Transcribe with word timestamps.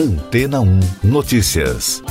Antena 0.00 0.62
1 0.62 0.80
Notícias. 1.04 2.02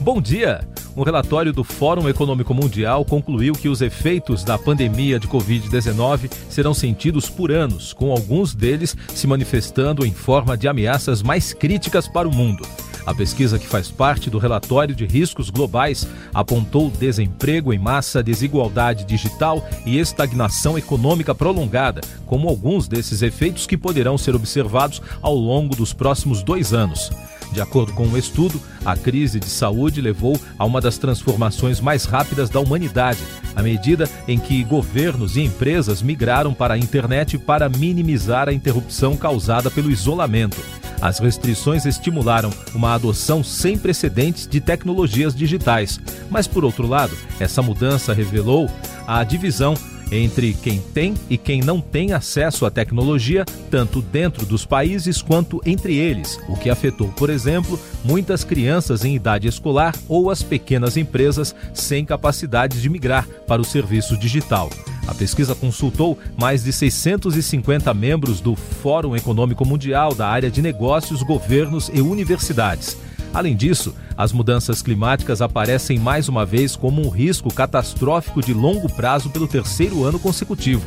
Bom 0.00 0.18
dia! 0.18 0.66
Um 0.96 1.02
relatório 1.02 1.52
do 1.52 1.62
Fórum 1.62 2.08
Econômico 2.08 2.54
Mundial 2.54 3.04
concluiu 3.04 3.52
que 3.52 3.68
os 3.68 3.82
efeitos 3.82 4.42
da 4.42 4.56
pandemia 4.56 5.20
de 5.20 5.28
Covid-19 5.28 6.32
serão 6.48 6.72
sentidos 6.72 7.28
por 7.28 7.52
anos, 7.52 7.92
com 7.92 8.10
alguns 8.10 8.54
deles 8.54 8.96
se 9.14 9.26
manifestando 9.26 10.06
em 10.06 10.12
forma 10.12 10.56
de 10.56 10.66
ameaças 10.66 11.20
mais 11.22 11.52
críticas 11.52 12.08
para 12.08 12.26
o 12.26 12.34
mundo. 12.34 12.66
A 13.06 13.14
pesquisa 13.14 13.58
que 13.58 13.68
faz 13.68 13.88
parte 13.88 14.28
do 14.28 14.36
relatório 14.36 14.94
de 14.94 15.06
riscos 15.06 15.48
globais 15.48 16.08
apontou 16.34 16.90
desemprego 16.90 17.72
em 17.72 17.78
massa, 17.78 18.20
desigualdade 18.20 19.04
digital 19.04 19.66
e 19.86 19.98
estagnação 19.98 20.76
econômica 20.76 21.32
prolongada 21.32 22.00
como 22.26 22.48
alguns 22.48 22.88
desses 22.88 23.22
efeitos 23.22 23.64
que 23.64 23.76
poderão 23.76 24.18
ser 24.18 24.34
observados 24.34 25.00
ao 25.22 25.36
longo 25.36 25.76
dos 25.76 25.92
próximos 25.92 26.42
dois 26.42 26.72
anos. 26.72 27.12
De 27.52 27.60
acordo 27.60 27.92
com 27.92 28.04
o 28.04 28.10
um 28.10 28.16
estudo, 28.16 28.60
a 28.84 28.96
crise 28.96 29.38
de 29.38 29.46
saúde 29.46 30.00
levou 30.00 30.38
a 30.58 30.64
uma 30.64 30.80
das 30.80 30.98
transformações 30.98 31.80
mais 31.80 32.04
rápidas 32.04 32.50
da 32.50 32.58
humanidade, 32.58 33.20
à 33.54 33.62
medida 33.62 34.10
em 34.26 34.38
que 34.38 34.64
governos 34.64 35.36
e 35.36 35.42
empresas 35.42 36.02
migraram 36.02 36.52
para 36.52 36.74
a 36.74 36.78
internet 36.78 37.38
para 37.38 37.68
minimizar 37.68 38.48
a 38.48 38.52
interrupção 38.52 39.16
causada 39.16 39.70
pelo 39.70 39.92
isolamento. 39.92 40.60
As 41.00 41.18
restrições 41.18 41.84
estimularam 41.84 42.50
uma 42.74 42.94
adoção 42.94 43.44
sem 43.44 43.78
precedentes 43.78 44.46
de 44.46 44.60
tecnologias 44.60 45.34
digitais. 45.34 46.00
Mas, 46.30 46.46
por 46.46 46.64
outro 46.64 46.86
lado, 46.86 47.16
essa 47.38 47.62
mudança 47.62 48.12
revelou 48.12 48.70
a 49.06 49.22
divisão 49.22 49.74
entre 50.10 50.54
quem 50.54 50.80
tem 50.80 51.14
e 51.28 51.36
quem 51.36 51.60
não 51.60 51.80
tem 51.80 52.12
acesso 52.12 52.64
à 52.64 52.70
tecnologia, 52.70 53.44
tanto 53.70 54.00
dentro 54.00 54.46
dos 54.46 54.64
países 54.64 55.20
quanto 55.20 55.60
entre 55.66 55.96
eles, 55.96 56.38
o 56.48 56.56
que 56.56 56.70
afetou, 56.70 57.08
por 57.08 57.30
exemplo, 57.30 57.78
muitas 58.04 58.44
crianças 58.44 59.04
em 59.04 59.14
idade 59.14 59.48
escolar 59.48 59.94
ou 60.08 60.30
as 60.30 60.42
pequenas 60.42 60.96
empresas 60.96 61.54
sem 61.74 62.04
capacidade 62.04 62.80
de 62.80 62.88
migrar 62.88 63.26
para 63.46 63.60
o 63.60 63.64
serviço 63.64 64.16
digital. 64.16 64.70
A 65.06 65.14
pesquisa 65.14 65.54
consultou 65.54 66.18
mais 66.36 66.64
de 66.64 66.72
650 66.72 67.94
membros 67.94 68.40
do 68.40 68.56
Fórum 68.56 69.14
Econômico 69.14 69.64
Mundial 69.64 70.14
da 70.14 70.28
área 70.28 70.50
de 70.50 70.60
negócios, 70.60 71.22
governos 71.22 71.90
e 71.92 72.00
universidades. 72.00 72.96
Além 73.32 73.54
disso, 73.54 73.94
as 74.16 74.32
mudanças 74.32 74.82
climáticas 74.82 75.42
aparecem 75.42 75.98
mais 75.98 76.28
uma 76.28 76.44
vez 76.44 76.74
como 76.74 77.06
um 77.06 77.10
risco 77.10 77.52
catastrófico 77.52 78.40
de 78.40 78.52
longo 78.52 78.88
prazo 78.88 79.30
pelo 79.30 79.46
terceiro 79.46 80.04
ano 80.04 80.18
consecutivo. 80.18 80.84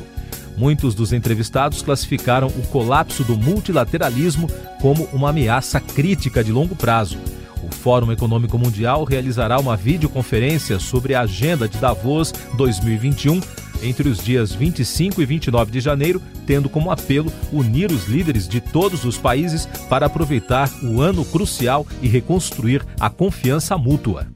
Muitos 0.58 0.94
dos 0.94 1.14
entrevistados 1.14 1.82
classificaram 1.82 2.48
o 2.48 2.68
colapso 2.68 3.24
do 3.24 3.38
multilateralismo 3.38 4.50
como 4.82 5.06
uma 5.14 5.30
ameaça 5.30 5.80
crítica 5.80 6.44
de 6.44 6.52
longo 6.52 6.76
prazo. 6.76 7.18
O 7.64 7.74
Fórum 7.74 8.12
Econômico 8.12 8.58
Mundial 8.58 9.04
realizará 9.06 9.60
uma 9.60 9.78
videoconferência 9.78 10.80
sobre 10.80 11.14
a 11.14 11.22
agenda 11.22 11.68
de 11.68 11.78
Davos 11.78 12.34
2021 12.58 13.40
entre 13.82 14.10
os 14.10 14.24
dias 14.24 14.54
25 14.54 15.22
e 15.22 15.26
29 15.26 15.72
de 15.72 15.80
janeiro, 15.80 16.22
tendo 16.46 16.70
como 16.70 16.92
apelo 16.92 17.32
unir 17.52 17.92
os 17.92 18.08
líderes 18.08 18.48
de 18.48 18.60
todos 18.60 19.06
os 19.06 19.18
países 19.18 19.66
para 19.90 20.06
aproveitar 20.06 20.70
o 20.84 21.02
ano 21.02 21.24
crucial 21.26 21.86
e 22.02 22.08
reconstruir 22.08 22.86
a 23.00 23.10
confiança 23.10 23.78
mútua. 23.78 24.28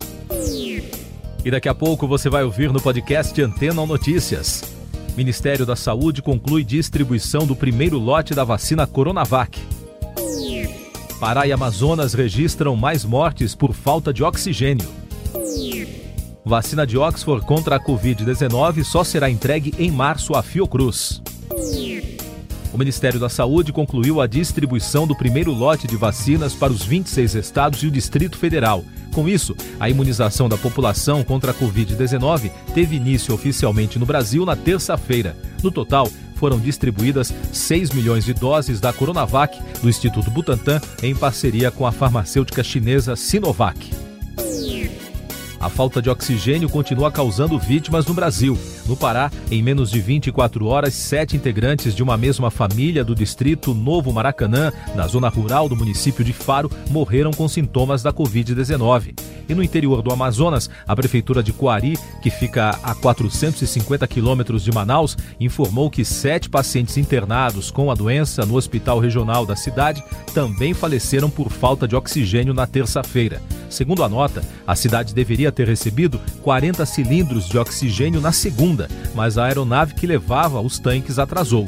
E 1.45 1.51
daqui 1.51 1.67
a 1.67 1.75
pouco 1.75 2.07
você 2.07 2.29
vai 2.29 2.43
ouvir 2.43 2.71
no 2.71 2.81
podcast 2.81 3.39
Antena 3.41 3.85
Notícias. 3.85 4.63
Ministério 5.15 5.65
da 5.65 5.75
Saúde 5.75 6.21
conclui 6.21 6.63
distribuição 6.63 7.45
do 7.45 7.55
primeiro 7.55 7.99
lote 7.99 8.33
da 8.33 8.43
vacina 8.43 8.87
Coronavac. 8.87 9.59
Pará 11.19 11.47
e 11.47 11.51
Amazonas 11.51 12.13
registram 12.13 12.75
mais 12.75 13.05
mortes 13.05 13.55
por 13.55 13.73
falta 13.73 14.13
de 14.13 14.23
oxigênio. 14.23 14.87
Vacina 16.45 16.85
de 16.85 16.97
Oxford 16.97 17.45
contra 17.45 17.77
a 17.77 17.79
Covid-19 17.79 18.83
só 18.83 19.01
será 19.03 19.29
entregue 19.29 19.73
em 19.79 19.89
março 19.89 20.35
à 20.35 20.43
Fiocruz. 20.43 21.21
O 22.73 22.77
Ministério 22.77 23.19
da 23.19 23.29
Saúde 23.29 23.71
concluiu 23.71 24.19
a 24.19 24.27
distribuição 24.27 25.07
do 25.07 25.15
primeiro 25.15 25.53
lote 25.53 25.87
de 25.87 25.95
vacinas 25.95 26.53
para 26.53 26.73
os 26.73 26.83
26 26.83 27.35
estados 27.35 27.83
e 27.83 27.87
o 27.87 27.91
Distrito 27.91 28.37
Federal. 28.37 28.83
Com 29.13 29.29
isso, 29.29 29.55
a 29.79 29.89
imunização 29.89 30.49
da 30.49 30.57
população 30.57 31.23
contra 31.23 31.51
a 31.51 31.53
Covid-19 31.53 32.51
teve 32.73 32.97
início 32.97 33.33
oficialmente 33.33 33.97
no 33.97 34.05
Brasil 34.05 34.43
na 34.45 34.55
terça-feira. 34.55 35.37
No 35.61 35.71
total, 35.71 36.09
foram 36.35 36.59
distribuídas 36.59 37.33
6 37.53 37.91
milhões 37.91 38.25
de 38.25 38.33
doses 38.33 38.81
da 38.81 38.91
Coronavac 38.91 39.57
do 39.81 39.87
Instituto 39.87 40.29
Butantan 40.29 40.81
em 41.01 41.15
parceria 41.15 41.71
com 41.71 41.87
a 41.87 41.91
farmacêutica 41.91 42.63
chinesa 42.63 43.15
Sinovac. 43.15 44.02
A 45.63 45.69
falta 45.69 46.01
de 46.01 46.09
oxigênio 46.09 46.67
continua 46.67 47.09
causando 47.09 47.57
vítimas 47.57 48.05
no 48.05 48.13
Brasil. 48.13 48.59
No 48.85 48.97
Pará, 48.97 49.31
em 49.49 49.63
menos 49.63 49.89
de 49.89 50.01
24 50.01 50.65
horas, 50.65 50.93
sete 50.93 51.37
integrantes 51.37 51.95
de 51.95 52.03
uma 52.03 52.17
mesma 52.17 52.51
família 52.51 53.01
do 53.01 53.15
distrito 53.15 53.73
Novo 53.73 54.11
Maracanã, 54.11 54.73
na 54.93 55.07
zona 55.07 55.29
rural 55.29 55.69
do 55.69 55.75
município 55.77 56.21
de 56.21 56.33
Faro, 56.33 56.69
morreram 56.89 57.31
com 57.31 57.47
sintomas 57.47 58.03
da 58.03 58.11
Covid-19. 58.11 59.15
E 59.47 59.53
no 59.53 59.63
interior 59.63 60.01
do 60.01 60.11
Amazonas, 60.11 60.69
a 60.87 60.95
prefeitura 60.95 61.43
de 61.43 61.51
Coari, 61.53 61.97
que 62.21 62.29
fica 62.29 62.77
a 62.83 62.95
450 62.95 64.07
quilômetros 64.07 64.63
de 64.63 64.71
Manaus, 64.71 65.17
informou 65.39 65.89
que 65.89 66.05
sete 66.05 66.49
pacientes 66.49 66.97
internados 66.97 67.69
com 67.69 67.91
a 67.91 67.95
doença 67.95 68.45
no 68.45 68.55
hospital 68.55 68.99
regional 68.99 69.45
da 69.45 69.55
cidade 69.55 70.03
também 70.33 70.73
faleceram 70.73 71.29
por 71.29 71.49
falta 71.49 71.87
de 71.87 71.95
oxigênio 71.95 72.53
na 72.53 72.65
terça-feira. 72.65 73.41
Segundo 73.69 74.03
a 74.03 74.09
nota, 74.09 74.43
a 74.67 74.75
cidade 74.75 75.13
deveria 75.13 75.51
ter 75.51 75.67
recebido 75.67 76.19
40 76.41 76.85
cilindros 76.85 77.47
de 77.47 77.57
oxigênio 77.57 78.21
na 78.21 78.31
segunda, 78.31 78.87
mas 79.15 79.37
a 79.37 79.45
aeronave 79.45 79.95
que 79.95 80.07
levava 80.07 80.61
os 80.61 80.79
tanques 80.79 81.17
atrasou. 81.17 81.65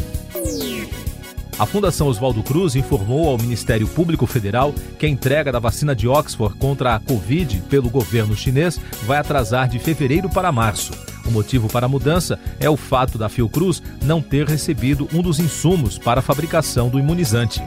A 1.58 1.66
Fundação 1.66 2.08
Oswaldo 2.08 2.44
Cruz 2.44 2.76
informou 2.76 3.30
ao 3.30 3.38
Ministério 3.38 3.88
Público 3.88 4.28
Federal 4.28 4.76
que 5.00 5.06
a 5.06 5.10
entrega 5.10 5.54
da 5.54 5.60
vacina 5.60 5.96
de 5.96 6.06
Oxford 6.06 6.58
contra 6.58 6.96
a 6.96 7.00
Covid 7.00 7.64
pelo 7.70 7.90
governo 7.90 8.36
chinês 8.36 8.78
vai 9.06 9.20
atrasar 9.20 9.70
de 9.70 9.80
fevereiro 9.80 10.30
para 10.30 10.52
março. 10.52 10.92
O 11.26 11.32
motivo 11.32 11.70
para 11.70 11.86
a 11.86 11.90
mudança 11.90 12.38
é 12.60 12.70
o 12.70 12.76
fato 12.76 13.18
da 13.18 13.30
Fiocruz 13.30 13.82
não 14.04 14.22
ter 14.22 14.46
recebido 14.46 15.08
um 15.14 15.22
dos 15.22 15.40
insumos 15.40 15.98
para 15.98 16.20
a 16.20 16.24
fabricação 16.24 16.90
do 16.90 17.00
imunizante. 17.00 17.64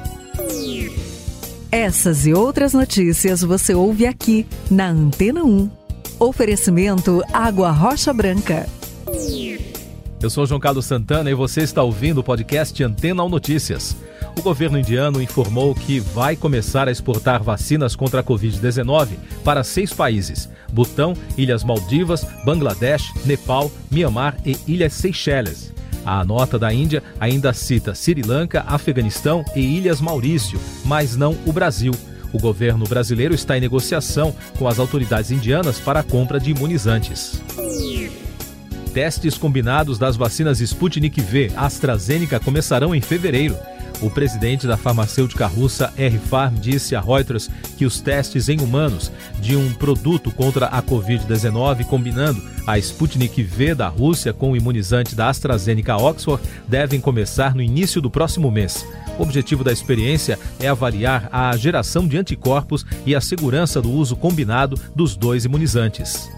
Essas 1.72 2.27
e 2.27 2.34
outras 2.34 2.75
notícias 2.75 3.41
você 3.41 3.75
ouve 3.75 4.06
aqui 4.06 4.47
na 4.71 4.88
Antena 4.88 5.43
1. 5.43 5.71
Oferecimento 6.21 7.22
Água 7.32 7.71
Rocha 7.71 8.12
Branca. 8.12 8.78
Eu 10.21 10.29
sou 10.29 10.45
João 10.45 10.59
Carlos 10.59 10.84
Santana 10.84 11.31
e 11.31 11.34
você 11.34 11.61
está 11.61 11.81
ouvindo 11.81 12.19
o 12.19 12.25
podcast 12.25 12.83
Antena 12.83 13.23
1 13.23 13.29
Notícias. 13.29 13.97
O 14.37 14.43
governo 14.43 14.77
indiano 14.77 15.23
informou 15.23 15.73
que 15.77 16.01
vai 16.01 16.34
começar 16.34 16.89
a 16.89 16.91
exportar 16.91 17.41
vacinas 17.41 17.95
contra 17.95 18.21
a 18.21 18.25
Covid-19 18.25 19.11
para 19.45 19.62
seis 19.62 19.93
países: 19.93 20.51
Butão, 20.73 21.15
Ilhas 21.37 21.62
Maldivas, 21.62 22.27
Bangladesh, 22.45 23.12
Nepal, 23.25 23.71
Mianmar 23.89 24.37
e 24.45 24.57
Ilhas 24.67 24.95
Seychelles. 24.95 25.73
A 26.05 26.25
nota 26.25 26.59
da 26.59 26.73
Índia 26.73 27.01
ainda 27.21 27.53
cita 27.53 27.95
Sri 27.95 28.23
Lanka, 28.23 28.65
Afeganistão 28.67 29.45
e 29.55 29.61
Ilhas 29.61 30.01
Maurício, 30.01 30.59
mas 30.84 31.17
não 31.17 31.37
o 31.47 31.53
Brasil. 31.53 31.93
O 32.33 32.41
governo 32.41 32.84
brasileiro 32.87 33.34
está 33.34 33.57
em 33.57 33.61
negociação 33.61 34.34
com 34.59 34.67
as 34.67 34.81
autoridades 34.81 35.31
indianas 35.31 35.78
para 35.78 36.01
a 36.01 36.05
compra 36.05 36.41
de 36.41 36.51
imunizantes. 36.51 37.41
Testes 38.98 39.38
combinados 39.38 39.97
das 39.97 40.16
vacinas 40.16 40.59
Sputnik 40.59 41.20
V 41.20 41.53
AstraZeneca 41.56 42.41
começarão 42.41 42.92
em 42.92 43.00
fevereiro. 43.00 43.56
O 44.03 44.10
presidente 44.10 44.66
da 44.66 44.77
farmacêutica 44.77 45.47
russa 45.47 45.92
R-Farm 45.97 46.56
disse 46.56 46.97
a 46.97 47.00
Reuters 47.00 47.48
que 47.77 47.86
os 47.86 48.00
testes 48.00 48.48
em 48.48 48.60
humanos 48.60 49.12
de 49.39 49.54
um 49.54 49.72
produto 49.72 50.33
contra 50.33 50.66
a 50.66 50.83
Covid-19 50.83 51.84
combinando 51.84 52.42
a 52.66 52.77
Sputnik 52.77 53.41
V 53.41 53.72
da 53.72 53.86
Rússia 53.86 54.33
com 54.33 54.50
o 54.50 54.56
imunizante 54.56 55.15
da 55.15 55.28
AstraZeneca 55.28 55.97
Oxford 55.97 56.42
devem 56.66 57.01
começar 57.01 57.54
no 57.54 57.62
início 57.62 58.01
do 58.01 58.10
próximo 58.10 58.51
mês. 58.51 58.84
O 59.16 59.22
objetivo 59.22 59.62
da 59.62 59.72
experiência 59.72 60.36
é 60.59 60.66
avaliar 60.66 61.28
a 61.30 61.56
geração 61.56 62.09
de 62.09 62.18
anticorpos 62.18 62.84
e 63.06 63.15
a 63.15 63.21
segurança 63.21 63.80
do 63.80 63.92
uso 63.92 64.16
combinado 64.16 64.77
dos 64.92 65.15
dois 65.15 65.44
imunizantes. 65.44 66.28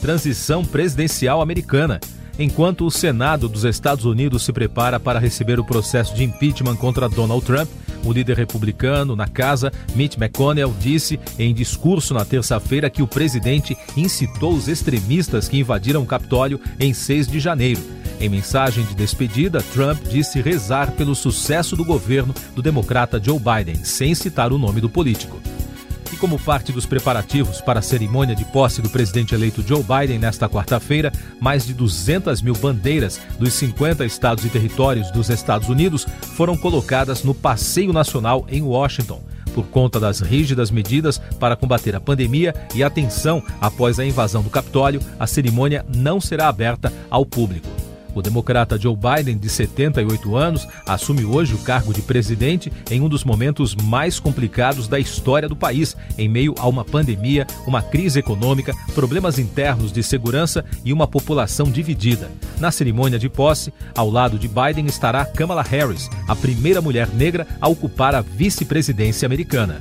Transição 0.00 0.64
presidencial 0.64 1.40
americana. 1.40 2.00
Enquanto 2.38 2.84
o 2.84 2.90
Senado 2.90 3.48
dos 3.48 3.64
Estados 3.64 4.04
Unidos 4.04 4.44
se 4.44 4.52
prepara 4.52 5.00
para 5.00 5.18
receber 5.18 5.58
o 5.58 5.64
processo 5.64 6.14
de 6.14 6.22
impeachment 6.22 6.76
contra 6.76 7.08
Donald 7.08 7.44
Trump, 7.44 7.68
o 8.04 8.12
líder 8.12 8.36
republicano 8.36 9.16
na 9.16 9.26
casa, 9.26 9.72
Mitch 9.94 10.16
McConnell, 10.16 10.74
disse 10.78 11.18
em 11.38 11.54
discurso 11.54 12.14
na 12.14 12.24
terça-feira 12.24 12.90
que 12.90 13.02
o 13.02 13.06
presidente 13.06 13.76
incitou 13.96 14.52
os 14.52 14.68
extremistas 14.68 15.48
que 15.48 15.58
invadiram 15.58 16.02
o 16.02 16.06
Capitólio 16.06 16.60
em 16.78 16.92
6 16.92 17.26
de 17.26 17.40
janeiro. 17.40 17.80
Em 18.20 18.28
mensagem 18.28 18.84
de 18.84 18.94
despedida, 18.94 19.62
Trump 19.74 20.02
disse 20.04 20.40
rezar 20.40 20.92
pelo 20.92 21.14
sucesso 21.14 21.74
do 21.74 21.84
governo 21.84 22.34
do 22.54 22.62
democrata 22.62 23.20
Joe 23.22 23.38
Biden, 23.38 23.84
sem 23.84 24.14
citar 24.14 24.52
o 24.52 24.58
nome 24.58 24.80
do 24.80 24.88
político. 24.88 25.40
Como 26.18 26.38
parte 26.38 26.72
dos 26.72 26.86
preparativos 26.86 27.60
para 27.60 27.80
a 27.80 27.82
cerimônia 27.82 28.34
de 28.34 28.44
posse 28.46 28.80
do 28.80 28.88
presidente 28.88 29.34
eleito 29.34 29.62
Joe 29.62 29.82
Biden 29.82 30.18
nesta 30.18 30.48
quarta-feira, 30.48 31.12
mais 31.38 31.66
de 31.66 31.74
200 31.74 32.40
mil 32.40 32.54
bandeiras 32.54 33.20
dos 33.38 33.52
50 33.52 34.04
estados 34.04 34.44
e 34.44 34.48
territórios 34.48 35.10
dos 35.10 35.28
Estados 35.28 35.68
Unidos 35.68 36.06
foram 36.34 36.56
colocadas 36.56 37.22
no 37.22 37.34
Passeio 37.34 37.92
Nacional 37.92 38.46
em 38.48 38.62
Washington. 38.62 39.22
Por 39.54 39.66
conta 39.66 40.00
das 40.00 40.20
rígidas 40.20 40.70
medidas 40.70 41.18
para 41.38 41.56
combater 41.56 41.94
a 41.94 42.00
pandemia 42.00 42.54
e 42.74 42.82
a 42.82 42.88
tensão 42.88 43.42
após 43.60 43.98
a 43.98 44.04
invasão 44.04 44.42
do 44.42 44.50
Capitólio, 44.50 45.00
a 45.18 45.26
cerimônia 45.26 45.84
não 45.94 46.18
será 46.18 46.48
aberta 46.48 46.92
ao 47.10 47.26
público. 47.26 47.85
O 48.16 48.22
democrata 48.22 48.78
Joe 48.78 48.96
Biden, 48.96 49.36
de 49.36 49.50
78 49.50 50.34
anos, 50.34 50.66
assume 50.86 51.22
hoje 51.22 51.52
o 51.52 51.58
cargo 51.58 51.92
de 51.92 52.00
presidente 52.00 52.72
em 52.90 53.02
um 53.02 53.10
dos 53.10 53.24
momentos 53.24 53.74
mais 53.74 54.18
complicados 54.18 54.88
da 54.88 54.98
história 54.98 55.46
do 55.46 55.54
país, 55.54 55.94
em 56.16 56.26
meio 56.26 56.54
a 56.58 56.66
uma 56.66 56.82
pandemia, 56.82 57.46
uma 57.66 57.82
crise 57.82 58.18
econômica, 58.18 58.74
problemas 58.94 59.38
internos 59.38 59.92
de 59.92 60.02
segurança 60.02 60.64
e 60.82 60.94
uma 60.94 61.06
população 61.06 61.70
dividida. 61.70 62.30
Na 62.58 62.70
cerimônia 62.70 63.18
de 63.18 63.28
posse, 63.28 63.70
ao 63.94 64.08
lado 64.08 64.38
de 64.38 64.48
Biden 64.48 64.86
estará 64.86 65.26
Kamala 65.26 65.62
Harris, 65.62 66.08
a 66.26 66.34
primeira 66.34 66.80
mulher 66.80 67.08
negra 67.08 67.46
a 67.60 67.68
ocupar 67.68 68.14
a 68.14 68.22
vice-presidência 68.22 69.26
americana. 69.26 69.78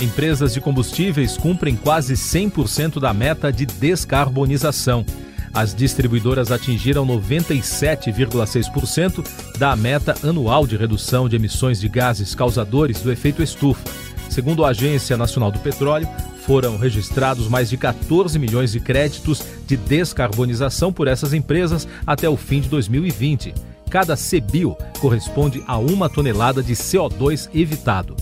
Empresas 0.00 0.54
de 0.54 0.62
combustíveis 0.62 1.36
cumprem 1.36 1.76
quase 1.76 2.14
100% 2.14 2.98
da 2.98 3.12
meta 3.12 3.52
de 3.52 3.66
descarbonização 3.66 5.04
as 5.52 5.74
distribuidoras 5.74 6.52
atingiram 6.52 7.04
97,6% 7.06 9.26
da 9.58 9.74
meta 9.74 10.14
anual 10.22 10.64
de 10.66 10.76
redução 10.76 11.26
de 11.28 11.34
emissões 11.36 11.80
de 11.80 11.88
gases 11.88 12.34
causadores 12.34 13.00
do 13.00 13.10
efeito 13.10 13.42
estufa. 13.42 13.82
Segundo 14.28 14.62
a 14.64 14.68
Agência 14.68 15.16
Nacional 15.16 15.50
do 15.50 15.58
Petróleo, 15.58 16.06
foram 16.46 16.78
registrados 16.78 17.48
mais 17.48 17.68
de 17.68 17.76
14 17.76 18.38
milhões 18.38 18.70
de 18.72 18.80
créditos 18.80 19.42
de 19.66 19.76
descarbonização 19.76 20.92
por 20.92 21.08
essas 21.08 21.32
empresas 21.32 21.88
até 22.06 22.28
o 22.28 22.36
fim 22.36 22.60
de 22.60 22.68
2020. 22.68 23.52
Cada 23.90 24.16
CBIO 24.16 24.76
corresponde 25.00 25.64
a 25.66 25.76
uma 25.78 26.08
tonelada 26.08 26.62
de 26.62 26.74
CO2 26.74 27.50
evitado. 27.52 28.14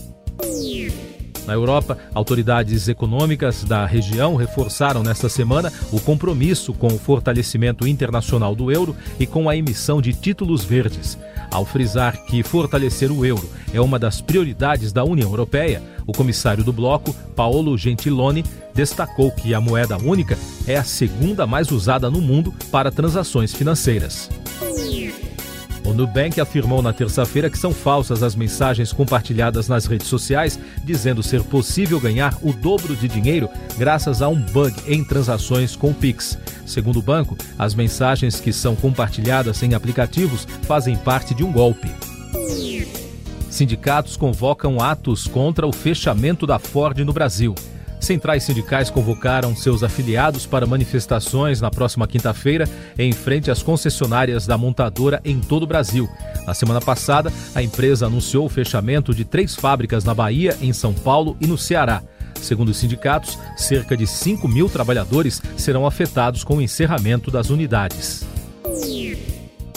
Na 1.48 1.54
Europa, 1.54 1.96
autoridades 2.12 2.88
econômicas 2.88 3.64
da 3.64 3.86
região 3.86 4.36
reforçaram 4.36 5.02
nesta 5.02 5.30
semana 5.30 5.72
o 5.90 5.98
compromisso 5.98 6.74
com 6.74 6.88
o 6.88 6.98
fortalecimento 6.98 7.88
internacional 7.88 8.54
do 8.54 8.70
euro 8.70 8.94
e 9.18 9.26
com 9.26 9.48
a 9.48 9.56
emissão 9.56 10.02
de 10.02 10.12
títulos 10.12 10.62
verdes. 10.62 11.16
Ao 11.50 11.64
frisar 11.64 12.22
que 12.26 12.42
fortalecer 12.42 13.10
o 13.10 13.24
euro 13.24 13.48
é 13.72 13.80
uma 13.80 13.98
das 13.98 14.20
prioridades 14.20 14.92
da 14.92 15.02
União 15.04 15.30
Europeia, 15.30 15.82
o 16.06 16.12
comissário 16.12 16.62
do 16.62 16.70
bloco, 16.70 17.14
Paolo 17.34 17.78
Gentiloni, 17.78 18.44
destacou 18.74 19.30
que 19.30 19.54
a 19.54 19.60
moeda 19.60 19.96
única 19.96 20.36
é 20.66 20.76
a 20.76 20.84
segunda 20.84 21.46
mais 21.46 21.70
usada 21.70 22.10
no 22.10 22.20
mundo 22.20 22.52
para 22.70 22.90
transações 22.90 23.54
financeiras. 23.54 24.28
O 25.88 25.94
Nubank 25.94 26.38
afirmou 26.38 26.82
na 26.82 26.92
terça-feira 26.92 27.48
que 27.48 27.56
são 27.56 27.72
falsas 27.72 28.22
as 28.22 28.34
mensagens 28.34 28.92
compartilhadas 28.92 29.68
nas 29.68 29.86
redes 29.86 30.06
sociais, 30.06 30.60
dizendo 30.84 31.22
ser 31.22 31.42
possível 31.42 31.98
ganhar 31.98 32.36
o 32.42 32.52
dobro 32.52 32.94
de 32.94 33.08
dinheiro 33.08 33.48
graças 33.78 34.20
a 34.20 34.28
um 34.28 34.38
bug 34.38 34.74
em 34.86 35.02
transações 35.02 35.74
com 35.74 35.94
Pix. 35.94 36.38
Segundo 36.66 36.98
o 36.98 37.02
banco, 37.02 37.38
as 37.58 37.74
mensagens 37.74 38.38
que 38.38 38.52
são 38.52 38.76
compartilhadas 38.76 39.62
em 39.62 39.72
aplicativos 39.72 40.46
fazem 40.64 40.94
parte 40.94 41.34
de 41.34 41.42
um 41.42 41.50
golpe. 41.50 41.88
Sindicatos 43.48 44.14
convocam 44.14 44.82
atos 44.82 45.26
contra 45.26 45.66
o 45.66 45.72
fechamento 45.72 46.46
da 46.46 46.58
Ford 46.58 46.98
no 46.98 47.14
Brasil. 47.14 47.54
Centrais 48.00 48.44
sindicais 48.44 48.90
convocaram 48.90 49.54
seus 49.56 49.82
afiliados 49.82 50.46
para 50.46 50.66
manifestações 50.66 51.60
na 51.60 51.70
próxima 51.70 52.06
quinta-feira 52.06 52.68
em 52.98 53.12
frente 53.12 53.50
às 53.50 53.62
concessionárias 53.62 54.46
da 54.46 54.56
montadora 54.56 55.20
em 55.24 55.40
todo 55.40 55.64
o 55.64 55.66
Brasil. 55.66 56.08
Na 56.46 56.54
semana 56.54 56.80
passada, 56.80 57.32
a 57.54 57.62
empresa 57.62 58.06
anunciou 58.06 58.46
o 58.46 58.48
fechamento 58.48 59.14
de 59.14 59.24
três 59.24 59.54
fábricas 59.54 60.04
na 60.04 60.14
Bahia, 60.14 60.56
em 60.60 60.72
São 60.72 60.94
Paulo 60.94 61.36
e 61.40 61.46
no 61.46 61.58
Ceará. 61.58 62.02
Segundo 62.40 62.68
os 62.68 62.76
sindicatos, 62.76 63.38
cerca 63.56 63.96
de 63.96 64.06
5 64.06 64.46
mil 64.46 64.68
trabalhadores 64.68 65.42
serão 65.56 65.86
afetados 65.86 66.44
com 66.44 66.56
o 66.56 66.62
encerramento 66.62 67.30
das 67.30 67.50
unidades. 67.50 68.24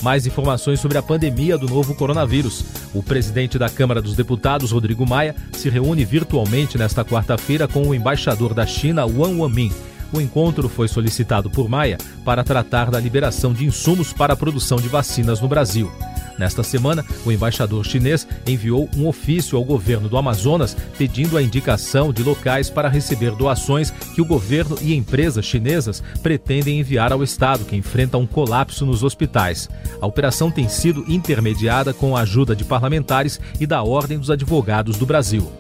Mais 0.02 0.26
informações 0.26 0.80
sobre 0.80 0.98
a 0.98 1.04
pandemia 1.04 1.58
do 1.58 1.68
novo 1.68 1.94
coronavírus. 1.96 2.64
O 2.94 3.02
presidente 3.02 3.58
da 3.58 3.70
Câmara 3.70 4.02
dos 4.02 4.16
Deputados, 4.16 4.72
Rodrigo 4.72 5.08
Maia, 5.08 5.36
se 5.54 5.70
reúne 5.70 6.04
virtualmente 6.04 6.78
nesta 6.78 7.06
quarta-feira 7.06 7.68
com 7.68 7.88
o 7.88 7.96
embaixador 7.96 8.54
da 8.54 8.66
China, 8.66 9.06
Wang 9.06 9.40
Wanmin. 9.40 9.72
O 10.12 10.20
encontro 10.20 10.68
foi 10.68 10.90
solicitado 10.90 11.50
por 11.50 11.70
Maia 11.70 11.98
para 12.26 12.44
tratar 12.44 12.92
da 12.92 13.00
liberação 13.00 13.54
de 13.54 13.66
insumos 13.66 14.12
para 14.12 14.34
a 14.34 14.38
produção 14.38 14.78
de 14.78 14.90
vacinas 14.90 15.40
no 15.40 15.48
Brasil. 15.48 15.90
Nesta 16.38 16.64
semana, 16.64 17.06
o 17.26 17.32
embaixador 17.32 17.86
chinês 17.86 18.28
enviou 18.48 18.90
um 18.96 19.08
ofício 19.08 19.58
ao 19.58 19.64
governo 19.64 20.10
do 20.10 20.18
Amazonas 20.18 20.76
pedindo 20.98 21.38
a 21.38 21.42
indicação 21.42 22.12
de 22.12 22.24
locais 22.24 22.70
para 22.70 22.90
receber 22.90 23.32
doações 23.32 23.92
que 24.16 24.22
o 24.22 24.26
governo 24.26 24.78
e 24.82 24.96
empresas 24.96 25.46
chinesas 25.46 26.04
pretendem 26.22 26.80
enviar 26.80 27.12
ao 27.12 27.24
estado, 27.24 27.66
que 27.66 27.76
enfrenta 27.76 28.18
um 28.18 28.26
colapso 28.26 28.86
nos 28.86 29.04
hospitais. 29.04 29.70
A 30.02 30.08
operação 30.08 30.50
tem 30.50 30.68
sido 30.68 31.06
intermediada 31.08 31.94
com 31.94 32.16
a 32.16 32.22
ajuda 32.22 32.56
de 32.56 32.64
parlamentares 32.64 33.40
e 33.60 33.68
da 33.68 33.84
Ordem 33.84 34.18
dos 34.18 34.32
Advogados 34.32 34.98
do 34.98 35.06
Brasil. 35.06 35.52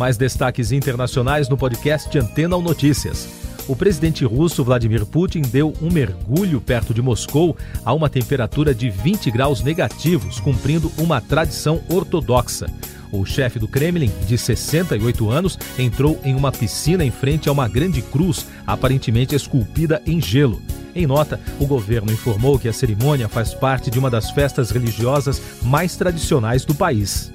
Mais 0.00 0.16
destaques 0.16 0.72
internacionais 0.72 1.46
no 1.46 1.58
podcast 1.58 2.18
Antena 2.18 2.56
ou 2.56 2.62
Notícias. 2.62 3.28
O 3.68 3.76
presidente 3.76 4.24
russo 4.24 4.64
Vladimir 4.64 5.04
Putin 5.04 5.42
deu 5.42 5.74
um 5.78 5.92
mergulho 5.92 6.58
perto 6.58 6.94
de 6.94 7.02
Moscou 7.02 7.54
a 7.84 7.92
uma 7.92 8.08
temperatura 8.08 8.74
de 8.74 8.88
20 8.88 9.30
graus 9.30 9.62
negativos, 9.62 10.40
cumprindo 10.40 10.90
uma 10.96 11.20
tradição 11.20 11.82
ortodoxa. 11.86 12.66
O 13.12 13.26
chefe 13.26 13.58
do 13.58 13.68
Kremlin, 13.68 14.10
de 14.26 14.38
68 14.38 15.28
anos, 15.28 15.58
entrou 15.78 16.18
em 16.24 16.34
uma 16.34 16.50
piscina 16.50 17.04
em 17.04 17.10
frente 17.10 17.50
a 17.50 17.52
uma 17.52 17.68
grande 17.68 18.00
cruz, 18.00 18.46
aparentemente 18.66 19.34
esculpida 19.34 20.00
em 20.06 20.18
gelo. 20.18 20.62
Em 20.94 21.06
nota, 21.06 21.38
o 21.58 21.66
governo 21.66 22.10
informou 22.10 22.58
que 22.58 22.70
a 22.70 22.72
cerimônia 22.72 23.28
faz 23.28 23.52
parte 23.52 23.90
de 23.90 23.98
uma 23.98 24.08
das 24.08 24.30
festas 24.30 24.70
religiosas 24.70 25.42
mais 25.62 25.94
tradicionais 25.94 26.64
do 26.64 26.74
país. 26.74 27.30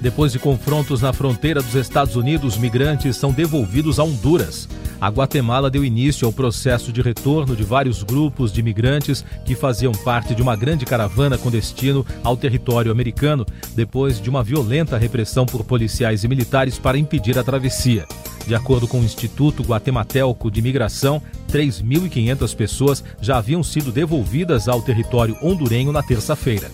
Depois 0.00 0.32
de 0.32 0.38
confrontos 0.38 1.02
na 1.02 1.12
fronteira 1.12 1.62
dos 1.62 1.74
Estados 1.74 2.16
Unidos, 2.16 2.56
migrantes 2.56 3.16
são 3.16 3.32
devolvidos 3.32 3.98
a 3.98 4.04
Honduras. 4.04 4.66
A 4.98 5.08
Guatemala 5.08 5.70
deu 5.70 5.84
início 5.84 6.26
ao 6.26 6.32
processo 6.32 6.92
de 6.92 7.00
retorno 7.00 7.54
de 7.54 7.62
vários 7.62 8.02
grupos 8.02 8.52
de 8.52 8.62
migrantes 8.62 9.24
que 9.44 9.54
faziam 9.54 9.92
parte 9.92 10.34
de 10.34 10.42
uma 10.42 10.56
grande 10.56 10.84
caravana 10.84 11.38
com 11.38 11.50
destino 11.50 12.04
ao 12.22 12.36
território 12.36 12.90
americano, 12.92 13.46
depois 13.74 14.20
de 14.20 14.28
uma 14.28 14.42
violenta 14.42 14.98
repressão 14.98 15.44
por 15.46 15.64
policiais 15.64 16.24
e 16.24 16.28
militares 16.28 16.78
para 16.78 16.98
impedir 16.98 17.38
a 17.38 17.44
travessia. 17.44 18.06
De 18.46 18.54
acordo 18.54 18.88
com 18.88 19.00
o 19.00 19.04
Instituto 19.04 19.62
Guatematelco 19.62 20.50
de 20.50 20.62
Migração, 20.62 21.20
3.500 21.50 22.56
pessoas 22.56 23.04
já 23.20 23.36
haviam 23.36 23.62
sido 23.62 23.92
devolvidas 23.92 24.66
ao 24.66 24.80
território 24.80 25.36
hondurenho 25.42 25.92
na 25.92 26.02
terça-feira. 26.02 26.70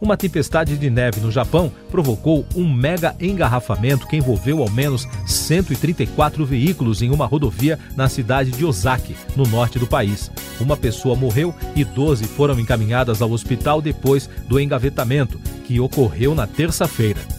Uma 0.00 0.16
tempestade 0.16 0.76
de 0.76 0.88
neve 0.88 1.20
no 1.20 1.30
Japão 1.30 1.72
provocou 1.90 2.46
um 2.54 2.72
mega 2.72 3.16
engarrafamento 3.20 4.06
que 4.06 4.16
envolveu 4.16 4.62
ao 4.62 4.70
menos 4.70 5.08
134 5.26 6.46
veículos 6.46 7.02
em 7.02 7.10
uma 7.10 7.26
rodovia 7.26 7.78
na 7.96 8.08
cidade 8.08 8.52
de 8.52 8.64
Osaki, 8.64 9.16
no 9.34 9.44
norte 9.44 9.78
do 9.78 9.88
país. 9.88 10.30
Uma 10.60 10.76
pessoa 10.76 11.16
morreu 11.16 11.52
e 11.74 11.84
12 11.84 12.24
foram 12.26 12.58
encaminhadas 12.60 13.20
ao 13.20 13.32
hospital 13.32 13.82
depois 13.82 14.30
do 14.46 14.60
engavetamento, 14.60 15.40
que 15.64 15.80
ocorreu 15.80 16.32
na 16.34 16.46
terça-feira. 16.46 17.37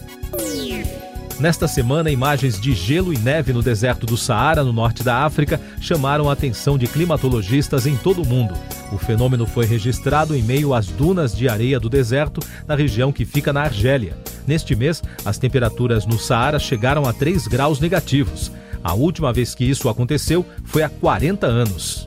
Nesta 1.40 1.66
semana, 1.66 2.10
imagens 2.10 2.60
de 2.60 2.74
gelo 2.74 3.14
e 3.14 3.18
neve 3.18 3.50
no 3.50 3.62
deserto 3.62 4.04
do 4.04 4.14
Saara, 4.14 4.62
no 4.62 4.74
norte 4.74 5.02
da 5.02 5.24
África, 5.24 5.58
chamaram 5.80 6.28
a 6.28 6.34
atenção 6.34 6.76
de 6.76 6.86
climatologistas 6.86 7.86
em 7.86 7.96
todo 7.96 8.20
o 8.20 8.26
mundo. 8.26 8.52
O 8.92 8.98
fenômeno 8.98 9.46
foi 9.46 9.64
registrado 9.64 10.36
em 10.36 10.42
meio 10.42 10.74
às 10.74 10.88
dunas 10.88 11.34
de 11.34 11.48
areia 11.48 11.80
do 11.80 11.88
deserto, 11.88 12.42
na 12.66 12.74
região 12.74 13.10
que 13.10 13.24
fica 13.24 13.54
na 13.54 13.62
Argélia. 13.62 14.18
Neste 14.46 14.76
mês, 14.76 15.02
as 15.24 15.38
temperaturas 15.38 16.04
no 16.04 16.18
Saara 16.18 16.58
chegaram 16.58 17.06
a 17.06 17.12
3 17.14 17.46
graus 17.46 17.80
negativos. 17.80 18.52
A 18.84 18.92
última 18.92 19.32
vez 19.32 19.54
que 19.54 19.64
isso 19.64 19.88
aconteceu 19.88 20.44
foi 20.66 20.82
há 20.82 20.90
40 20.90 21.46
anos. 21.46 22.06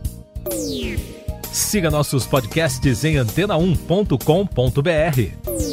Siga 1.51 1.89
nossos 1.89 2.27
podcasts 2.27 3.03
em 3.03 3.15
antena1.com.br. 3.15 5.73